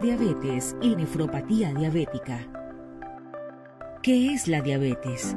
[0.00, 2.38] Diabetes y nefropatía diabética.
[4.00, 5.36] ¿Qué es la diabetes?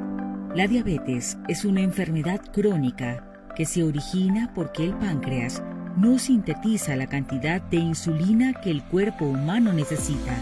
[0.54, 3.24] La diabetes es una enfermedad crónica
[3.56, 5.64] que se origina porque el páncreas
[5.96, 10.36] no sintetiza la cantidad de insulina que el cuerpo humano necesita.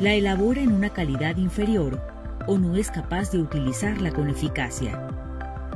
[0.00, 2.00] La elabora en una calidad inferior
[2.46, 5.08] o no es capaz de utilizarla con eficacia.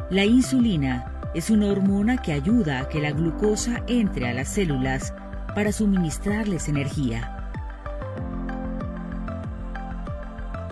[0.08, 5.12] La insulina es una hormona que ayuda a que la glucosa entre a las células
[5.52, 7.35] para suministrarles energía.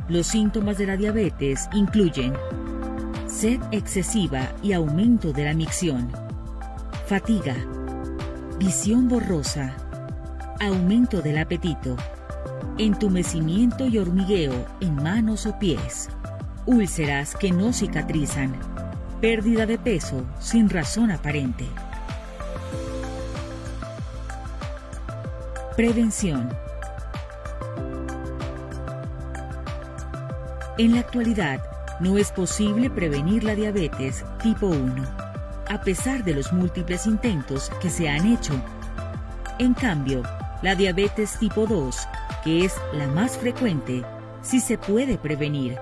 [0.08, 2.34] Los síntomas de la diabetes incluyen
[3.26, 6.10] sed excesiva y aumento de la micción,
[7.06, 7.56] fatiga,
[8.58, 9.74] visión borrosa,
[10.60, 11.96] aumento del apetito,
[12.76, 16.10] entumecimiento y hormigueo en manos o pies,
[16.66, 18.54] úlceras que no cicatrizan,
[19.22, 21.64] pérdida de peso sin razón aparente.
[25.76, 26.63] Prevención.
[30.76, 31.60] En la actualidad,
[32.00, 35.04] no es posible prevenir la diabetes tipo 1,
[35.68, 38.54] a pesar de los múltiples intentos que se han hecho.
[39.60, 40.24] En cambio,
[40.62, 41.96] la diabetes tipo 2,
[42.42, 44.02] que es la más frecuente,
[44.42, 45.78] sí se puede prevenir,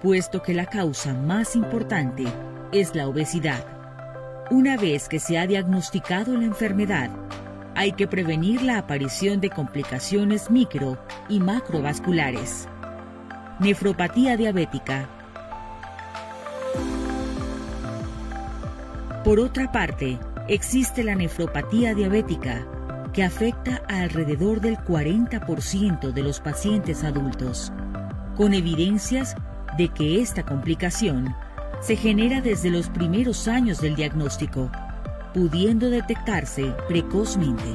[0.00, 2.24] puesto que la causa más importante
[2.70, 3.64] es la obesidad.
[4.52, 7.10] Una vez que se ha diagnosticado la enfermedad,
[7.74, 10.96] hay que prevenir la aparición de complicaciones micro
[11.28, 12.68] y macrovasculares.
[13.60, 15.08] Nefropatía diabética
[19.24, 20.16] Por otra parte,
[20.46, 22.64] existe la nefropatía diabética,
[23.12, 27.72] que afecta a alrededor del 40% de los pacientes adultos,
[28.36, 29.34] con evidencias
[29.76, 31.34] de que esta complicación
[31.80, 34.70] se genera desde los primeros años del diagnóstico,
[35.34, 37.74] pudiendo detectarse precozmente.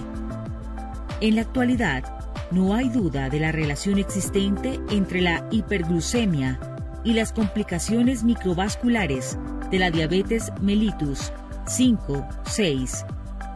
[1.19, 2.22] En la actualidad,
[2.53, 6.59] no hay duda de la relación existente entre la hiperglucemia
[7.03, 9.37] y las complicaciones microvasculares
[9.71, 11.31] de la diabetes mellitus
[11.65, 13.05] 5, 6.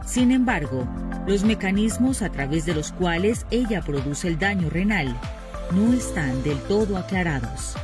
[0.04, 0.88] Sin embargo,
[1.26, 5.16] los mecanismos a través de los cuales ella produce el daño renal
[5.72, 7.76] no están del todo aclarados.